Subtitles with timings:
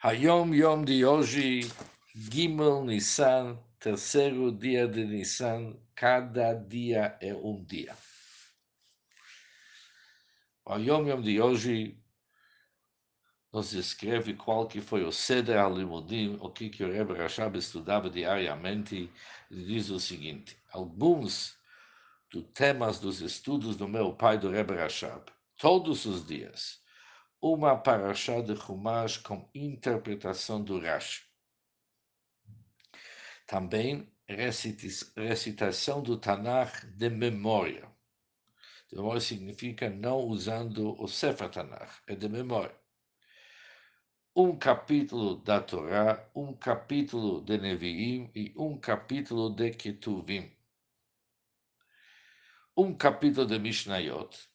[0.00, 1.68] Hayom Yom de hoje,
[2.14, 7.96] Gimel Nissan, terceiro dia de Nissan, cada dia é um dia.
[10.64, 11.98] O Hayom Yom de hoje
[13.52, 18.08] nos descreve qual que foi o Seder Alimudim, o que, que o Rebbe Rashab estudava
[18.08, 19.10] diariamente,
[19.50, 21.58] e diz o seguinte, alguns
[22.30, 25.24] dos temas dos estudos do meu pai, do Rebbe Rashab,
[25.56, 26.86] todos os dias,
[27.40, 31.22] uma paraxá de Humash com interpretação do Rashi.
[33.46, 34.12] Também
[35.16, 37.88] recitação do Tanakh de memória.
[38.90, 42.76] De memória significa não usando o Sefer Tanakh, é de memória.
[44.34, 50.52] Um capítulo da Torá, um capítulo de Nevi'im e um capítulo de Ketuvim.
[52.76, 54.48] Um capítulo de Mishnayot,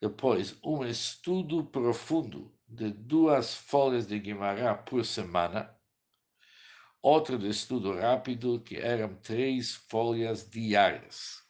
[0.00, 5.76] depois, um estudo profundo de duas folhas de Guimará por semana.
[7.02, 11.42] Outro de estudo rápido, que eram três folhas diárias.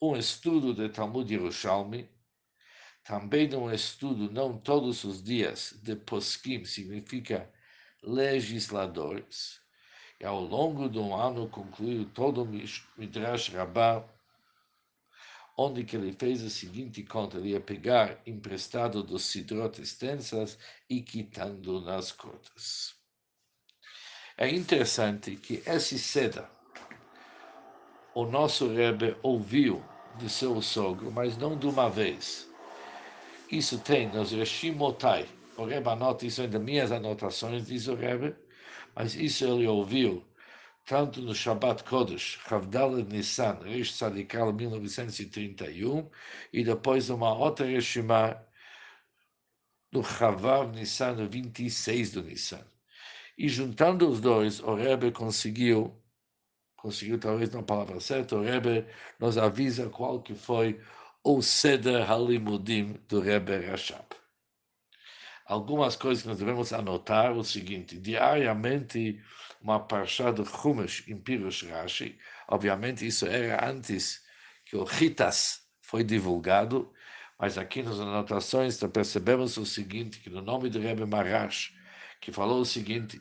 [0.00, 2.10] Um estudo de Talmud Yerushalmi.
[3.02, 7.50] Também um estudo, não todos os dias, de poskim, significa
[8.02, 9.58] legisladores.
[10.20, 12.46] E ao longo do ano concluiu todo o
[12.98, 14.06] Midrash Rabbah
[15.60, 20.56] onde que ele fez a seguinte conta, ele ia pegar emprestado dos sidrot extensas
[20.88, 22.94] e quitando nas contas.
[24.36, 26.48] É interessante que esse seda,
[28.14, 29.84] o nosso Rebbe ouviu
[30.16, 32.48] de seu sogro, mas não de uma vez.
[33.50, 35.26] Isso tem nos Reshimotai.
[35.56, 38.36] O Rebbe anota isso em minhas anotações, diz o Rebbe,
[38.94, 40.24] mas isso ele ouviu
[40.88, 46.08] tanto no Shabbat Kodesh, Havdalah Nissan, Rish Tzadikal, 1931,
[46.50, 48.42] e depois uma outra Reshimá
[49.92, 52.64] no Chavav Nissan, no 26 do Nissan.
[53.36, 55.94] E juntando os dois, o Rebbe conseguiu,
[56.74, 58.86] conseguiu talvez não a palavra certa, o Rebbe
[59.20, 60.80] nos avisa qual que foi
[61.22, 64.06] o Seder Halimudim do Rebbe Rashab.
[65.48, 69.18] Algumas coisas que nós devemos anotar, o seguinte, diariamente
[69.62, 72.18] uma parshá do Chumash em Pirush Rashi.
[72.48, 74.22] Obviamente, isso era antes
[74.66, 76.92] que o Ritas foi divulgado,
[77.38, 81.72] mas aqui nas anotações percebemos o seguinte, que no nome de Rebbe Marash,
[82.20, 83.18] que falou o seguinte,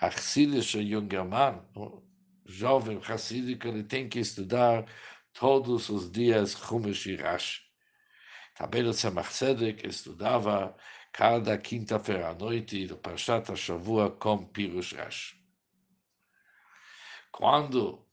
[0.00, 2.02] Achsidische Jungerman, o
[2.46, 4.86] jovem Hassidico, ele tem que estudar
[5.34, 7.68] todos os dias Chumash e Rashi.
[8.58, 10.74] Também o Tzemach Tzedek estudava
[11.18, 15.36] cada quinta-feira à noite do Parshat HaShavua com Pirush.
[17.32, 18.06] Quando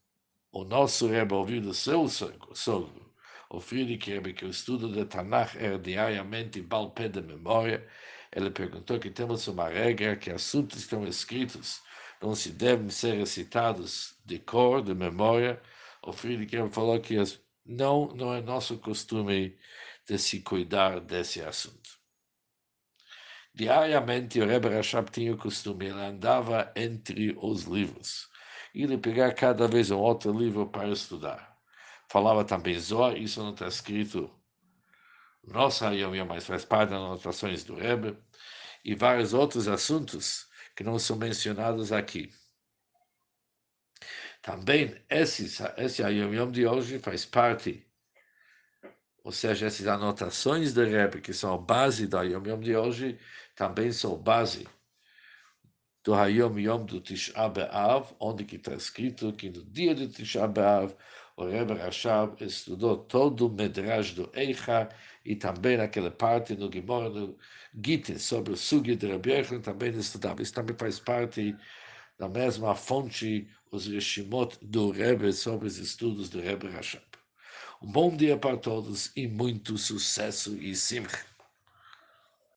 [0.50, 3.14] o nosso Rebbe ouviu do seu sogro,
[3.48, 7.86] o Friedrich Rebbe, que o estudo de Tanakh era diariamente balpé de memória,
[8.32, 11.80] ele perguntou que temos uma regra que assuntos que estão escritos
[12.20, 15.62] não se devem ser recitados de cor, de memória.
[16.02, 17.14] O Friedrich Rebbe falou que
[17.64, 19.56] não, não é nosso costume
[20.08, 22.04] de se cuidar desse assunto.
[23.56, 28.28] Diariamente, o Rebbe Rashab tinha o costume, ele andava entre os livros
[28.82, 31.56] ele pegar cada vez um outro livro para estudar.
[32.10, 34.30] Falava também Zohar, isso não está escrito
[35.42, 38.18] nossa Yom mas faz parte das anotações do Rebbe,
[38.84, 42.32] e vários outros assuntos que não são mencionados aqui.
[44.42, 45.44] Também esse,
[45.76, 47.85] esse Yom Yom de hoje faz parte,
[49.26, 53.18] ou seja, essas anotações do Rebbe, que são a base da Yom Yom de hoje,
[53.56, 54.68] também são base
[56.04, 60.46] do Hayom Yom do Tisha B'Av, onde que está escrito que no dia do Tisha
[60.46, 60.94] B'Av,
[61.36, 64.88] o Rebbe Rashab estudou todo o Medrash do Eicha
[65.24, 67.36] e também aquela parte no Gimor, no
[67.84, 70.40] Gite, sobre o Sugi de Rabbi Eicha, também estudava.
[70.40, 71.56] Isso também faz parte
[72.16, 77.15] da mesma fonte, os Reshimot do Rebbe sobre os estudos do Rebbe Rashab.
[77.82, 81.35] Um bom dia para todos e muito sucesso e simcha.